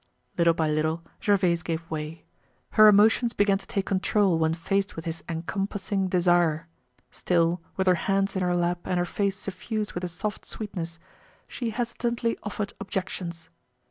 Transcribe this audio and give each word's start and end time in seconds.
Little 0.35 0.55
by 0.55 0.67
little, 0.67 1.03
Gervaise 1.23 1.61
gave 1.61 1.87
way. 1.91 2.23
Her 2.71 2.87
emotions 2.87 3.33
began 3.33 3.59
to 3.59 3.67
take 3.67 3.85
control 3.85 4.39
when 4.39 4.55
faced 4.55 4.95
with 4.95 5.05
his 5.05 5.23
encompassing 5.29 6.07
desire. 6.07 6.67
Still, 7.11 7.61
with 7.77 7.85
her 7.85 7.93
hands 8.09 8.35
in 8.35 8.41
her 8.41 8.55
lap 8.55 8.79
and 8.85 8.97
her 8.97 9.05
face 9.05 9.37
suffused 9.37 9.93
with 9.93 10.03
a 10.03 10.07
soft 10.07 10.43
sweetness, 10.43 10.97
she 11.47 11.69
hesitantly 11.69 12.35
offered 12.41 12.73
objections. 12.79 13.51